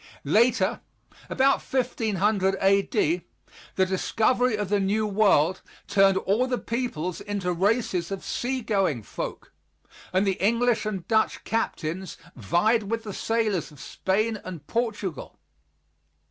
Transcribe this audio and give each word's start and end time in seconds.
Later, 0.25 0.81
about 1.29 1.61
1500 1.61 2.55
A.D., 2.59 3.21
the 3.75 3.85
discovery 3.85 4.55
of 4.55 4.69
the 4.69 4.79
New 4.79 5.05
World 5.05 5.61
turned 5.87 6.17
all 6.17 6.47
the 6.47 6.57
peoples 6.57 7.21
into 7.21 7.53
races 7.53 8.09
of 8.09 8.23
sea 8.25 8.61
going 8.63 9.03
folk, 9.03 9.53
and 10.11 10.25
the 10.25 10.41
English 10.43 10.87
and 10.87 11.07
Dutch 11.07 11.43
captains 11.43 12.17
vied 12.35 12.89
with 12.89 13.03
the 13.03 13.13
sailors 13.13 13.69
of 13.71 13.79
Spain 13.79 14.41
and 14.43 14.65
Portugal. 14.65 15.37